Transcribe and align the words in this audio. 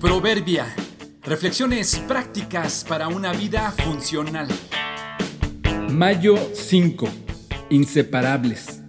Proverbia. 0.00 0.66
Reflexiones 1.22 1.98
prácticas 2.00 2.84
para 2.86 3.08
una 3.08 3.32
vida 3.32 3.72
funcional. 3.72 4.46
Mayo 5.90 6.36
5. 6.52 7.08
Inseparables. 7.70 8.82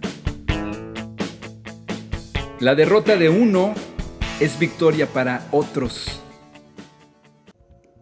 La 2.60 2.74
derrota 2.74 3.16
de 3.16 3.30
uno 3.30 3.72
es 4.38 4.58
victoria 4.58 5.06
para 5.06 5.48
otros. 5.50 6.20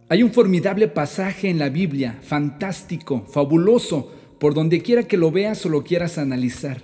Hay 0.08 0.24
un 0.24 0.32
formidable 0.32 0.88
pasaje 0.88 1.48
en 1.48 1.60
la 1.60 1.68
Biblia, 1.68 2.18
fantástico, 2.22 3.24
fabuloso, 3.32 4.12
por 4.40 4.52
donde 4.52 4.82
quiera 4.82 5.04
que 5.04 5.16
lo 5.16 5.30
veas 5.30 5.64
o 5.64 5.68
lo 5.68 5.84
quieras 5.84 6.18
analizar. 6.18 6.82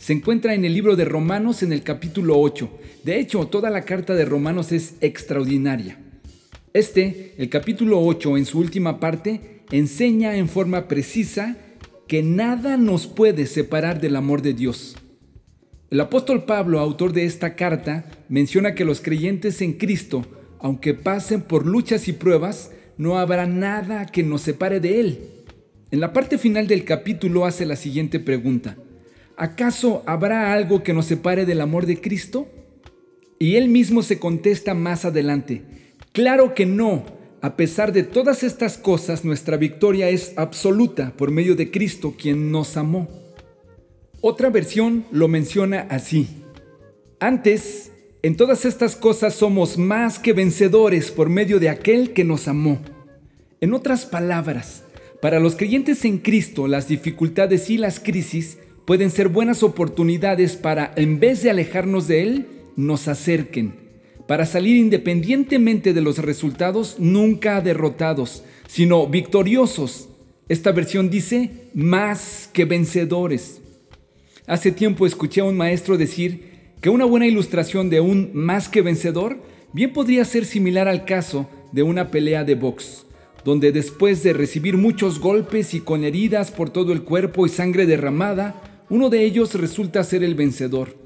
Se 0.00 0.14
encuentra 0.14 0.54
en 0.54 0.64
el 0.64 0.72
libro 0.72 0.96
de 0.96 1.04
Romanos 1.04 1.62
en 1.62 1.74
el 1.74 1.82
capítulo 1.82 2.40
8. 2.40 2.70
De 3.04 3.20
hecho, 3.20 3.46
toda 3.48 3.68
la 3.68 3.82
carta 3.82 4.14
de 4.14 4.24
Romanos 4.24 4.72
es 4.72 4.94
extraordinaria. 5.02 5.98
Este, 6.72 7.34
el 7.36 7.50
capítulo 7.50 8.00
8, 8.00 8.38
en 8.38 8.46
su 8.46 8.60
última 8.60 8.98
parte, 8.98 9.60
enseña 9.70 10.36
en 10.36 10.48
forma 10.48 10.88
precisa 10.88 11.58
que 12.08 12.22
nada 12.22 12.78
nos 12.78 13.06
puede 13.06 13.44
separar 13.44 14.00
del 14.00 14.16
amor 14.16 14.40
de 14.40 14.54
Dios. 14.54 14.96
El 15.90 16.00
apóstol 16.00 16.44
Pablo, 16.44 16.80
autor 16.80 17.12
de 17.12 17.26
esta 17.26 17.54
carta, 17.54 18.06
menciona 18.30 18.74
que 18.74 18.86
los 18.86 19.02
creyentes 19.02 19.60
en 19.60 19.74
Cristo, 19.74 20.24
aunque 20.60 20.94
pasen 20.94 21.42
por 21.42 21.66
luchas 21.66 22.08
y 22.08 22.14
pruebas, 22.14 22.70
no 22.96 23.18
habrá 23.18 23.46
nada 23.46 24.06
que 24.06 24.22
nos 24.22 24.40
separe 24.40 24.80
de 24.80 24.98
Él. 24.98 25.18
En 25.90 26.00
la 26.00 26.14
parte 26.14 26.38
final 26.38 26.66
del 26.68 26.86
capítulo 26.86 27.44
hace 27.44 27.66
la 27.66 27.76
siguiente 27.76 28.18
pregunta. 28.18 28.78
¿Acaso 29.40 30.02
habrá 30.04 30.52
algo 30.52 30.82
que 30.82 30.92
nos 30.92 31.06
separe 31.06 31.46
del 31.46 31.62
amor 31.62 31.86
de 31.86 31.98
Cristo? 31.98 32.46
Y 33.38 33.56
él 33.56 33.68
mismo 33.68 34.02
se 34.02 34.18
contesta 34.18 34.74
más 34.74 35.06
adelante, 35.06 35.62
claro 36.12 36.54
que 36.54 36.66
no, 36.66 37.04
a 37.40 37.56
pesar 37.56 37.92
de 37.92 38.02
todas 38.02 38.42
estas 38.42 38.76
cosas, 38.76 39.24
nuestra 39.24 39.56
victoria 39.56 40.10
es 40.10 40.34
absoluta 40.36 41.14
por 41.16 41.30
medio 41.30 41.56
de 41.56 41.70
Cristo, 41.70 42.14
quien 42.18 42.52
nos 42.52 42.76
amó. 42.76 43.08
Otra 44.20 44.50
versión 44.50 45.06
lo 45.10 45.26
menciona 45.26 45.86
así. 45.88 46.28
Antes, 47.18 47.92
en 48.22 48.36
todas 48.36 48.66
estas 48.66 48.94
cosas 48.94 49.34
somos 49.34 49.78
más 49.78 50.18
que 50.18 50.34
vencedores 50.34 51.10
por 51.10 51.30
medio 51.30 51.58
de 51.58 51.70
aquel 51.70 52.12
que 52.12 52.24
nos 52.24 52.46
amó. 52.46 52.78
En 53.62 53.72
otras 53.72 54.04
palabras, 54.04 54.84
para 55.22 55.40
los 55.40 55.56
creyentes 55.56 56.04
en 56.04 56.18
Cristo, 56.18 56.68
las 56.68 56.88
dificultades 56.88 57.70
y 57.70 57.78
las 57.78 58.00
crisis 58.00 58.58
pueden 58.84 59.10
ser 59.10 59.28
buenas 59.28 59.62
oportunidades 59.62 60.56
para, 60.56 60.92
en 60.96 61.20
vez 61.20 61.42
de 61.42 61.50
alejarnos 61.50 62.08
de 62.08 62.22
Él, 62.22 62.46
nos 62.76 63.08
acerquen, 63.08 63.74
para 64.26 64.46
salir 64.46 64.76
independientemente 64.76 65.92
de 65.92 66.00
los 66.00 66.18
resultados, 66.18 66.96
nunca 66.98 67.60
derrotados, 67.60 68.42
sino 68.68 69.06
victoriosos. 69.06 70.08
Esta 70.48 70.72
versión 70.72 71.10
dice, 71.10 71.50
más 71.74 72.48
que 72.52 72.64
vencedores. 72.64 73.60
Hace 74.46 74.72
tiempo 74.72 75.06
escuché 75.06 75.40
a 75.40 75.44
un 75.44 75.56
maestro 75.56 75.96
decir 75.96 76.50
que 76.80 76.90
una 76.90 77.04
buena 77.04 77.26
ilustración 77.26 77.90
de 77.90 78.00
un 78.00 78.30
más 78.32 78.68
que 78.68 78.82
vencedor 78.82 79.38
bien 79.72 79.92
podría 79.92 80.24
ser 80.24 80.44
similar 80.44 80.88
al 80.88 81.04
caso 81.04 81.48
de 81.72 81.82
una 81.82 82.10
pelea 82.10 82.44
de 82.44 82.54
box, 82.54 83.06
donde 83.44 83.72
después 83.72 84.22
de 84.22 84.32
recibir 84.32 84.76
muchos 84.76 85.20
golpes 85.20 85.74
y 85.74 85.80
con 85.80 86.04
heridas 86.04 86.50
por 86.50 86.70
todo 86.70 86.92
el 86.92 87.02
cuerpo 87.02 87.46
y 87.46 87.48
sangre 87.48 87.86
derramada, 87.86 88.69
uno 88.90 89.08
de 89.08 89.24
ellos 89.24 89.54
resulta 89.54 90.04
ser 90.04 90.22
el 90.24 90.34
vencedor. 90.34 90.96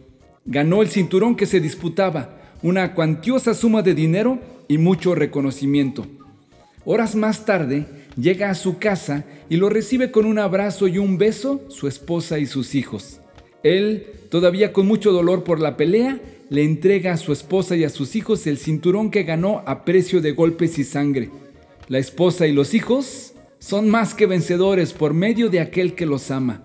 Ganó 0.46 0.82
el 0.82 0.88
cinturón 0.88 1.36
que 1.36 1.46
se 1.46 1.60
disputaba, 1.60 2.40
una 2.62 2.94
cuantiosa 2.94 3.52
suma 3.54 3.82
de 3.82 3.94
dinero 3.94 4.38
y 4.68 4.78
mucho 4.78 5.14
reconocimiento. 5.14 6.06
Horas 6.86 7.14
más 7.14 7.44
tarde, 7.44 7.86
llega 8.16 8.50
a 8.50 8.55
su 8.55 8.78
casa 8.78 9.24
y 9.48 9.56
lo 9.56 9.68
recibe 9.68 10.11
con 10.11 10.24
un 10.24 10.39
abrazo 10.39 10.89
y 10.89 10.98
un 10.98 11.18
beso 11.18 11.62
su 11.68 11.86
esposa 11.86 12.39
y 12.39 12.46
sus 12.46 12.74
hijos. 12.74 13.20
Él, 13.62 14.06
todavía 14.30 14.72
con 14.72 14.86
mucho 14.86 15.12
dolor 15.12 15.45
por 15.45 15.61
la 15.61 15.77
pelea, 15.77 16.20
le 16.48 16.62
entrega 16.62 17.12
a 17.12 17.16
su 17.18 17.33
esposa 17.33 17.77
y 17.77 17.84
a 17.84 17.90
sus 17.90 18.16
hijos 18.16 18.46
el 18.46 18.58
cinturón 18.58 19.11
que 19.11 19.24
ganó 19.24 19.62
a 19.66 19.84
precio 19.84 20.20
de 20.20 20.33
golpes 20.33 20.78
y 20.78 20.84
sangre. 20.84 21.30
La 21.89 21.98
esposa 21.98 22.46
y 22.46 22.52
los 22.52 22.72
hijos 22.72 23.34
son 23.58 23.89
más 23.90 24.14
que 24.14 24.27
vencedores 24.27 24.92
por 24.92 25.12
medio 25.12 25.48
de 25.51 25.61
aquel 25.61 25.95
que 25.95 26.06
los 26.06 26.30
ama. 26.30 26.62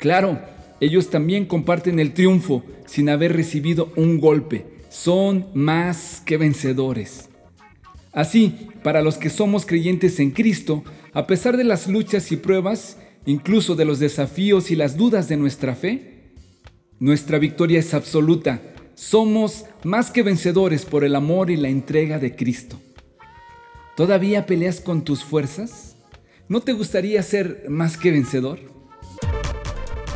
Claro, 0.00 0.40
ellos 0.80 1.10
también 1.10 1.44
comparten 1.44 2.00
el 2.00 2.14
triunfo 2.14 2.64
sin 2.86 3.10
haber 3.10 3.36
recibido 3.36 3.92
un 3.96 4.18
golpe. 4.18 4.64
Son 4.88 5.46
más 5.52 6.22
que 6.24 6.38
vencedores. 6.38 7.28
Así, 8.12 8.68
para 8.82 9.02
los 9.02 9.18
que 9.18 9.28
somos 9.28 9.66
creyentes 9.66 10.18
en 10.18 10.30
Cristo, 10.30 10.82
a 11.12 11.26
pesar 11.26 11.58
de 11.58 11.64
las 11.64 11.86
luchas 11.86 12.32
y 12.32 12.36
pruebas, 12.36 12.96
incluso 13.26 13.76
de 13.76 13.84
los 13.84 13.98
desafíos 13.98 14.70
y 14.70 14.76
las 14.76 14.96
dudas 14.96 15.28
de 15.28 15.36
nuestra 15.36 15.74
fe, 15.74 16.32
nuestra 16.98 17.38
victoria 17.38 17.78
es 17.78 17.92
absoluta. 17.92 18.62
Somos 18.94 19.66
más 19.84 20.10
que 20.10 20.22
vencedores 20.22 20.86
por 20.86 21.04
el 21.04 21.14
amor 21.14 21.50
y 21.50 21.56
la 21.56 21.68
entrega 21.68 22.18
de 22.18 22.34
Cristo. 22.34 22.80
¿Todavía 23.96 24.46
peleas 24.46 24.80
con 24.80 25.04
tus 25.04 25.22
fuerzas? 25.22 25.94
¿No 26.48 26.62
te 26.62 26.72
gustaría 26.72 27.22
ser 27.22 27.66
más 27.68 27.98
que 27.98 28.12
vencedor? 28.12 28.79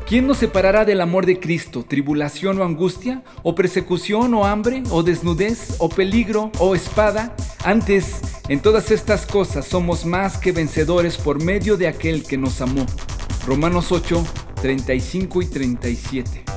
¿Quién 0.06 0.26
nos 0.26 0.37
separará 0.37 0.84
del 0.84 1.00
amor 1.00 1.25
de 1.25 1.41
Cristo? 1.41 1.82
¿Tribulación 1.82 2.60
o 2.60 2.65
angustia? 2.65 3.22
¿O 3.42 3.54
persecución 3.54 4.34
o 4.34 4.44
hambre? 4.44 4.82
¿O 4.91 5.03
desnudez? 5.03 5.76
¿O 5.78 5.88
peligro? 5.88 6.53
¿O 6.59 6.75
espada? 6.75 7.34
Antes, 7.65 8.20
en 8.50 8.60
todas 8.60 8.91
estas 8.91 9.25
cosas 9.25 9.64
somos 9.64 10.04
más 10.04 10.37
que 10.37 10.53
vencedores 10.53 11.16
por 11.16 11.43
medio 11.43 11.78
de 11.78 11.88
aquel 11.88 12.22
que 12.22 12.37
nos 12.37 12.60
amó. 12.60 12.84
Romanos 13.47 13.93
8, 13.93 14.22
35 14.60 15.41
y 15.41 15.47
37. 15.47 16.53